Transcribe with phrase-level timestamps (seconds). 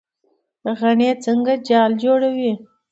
[0.79, 2.51] غڼه څنګه جال جوړوي؟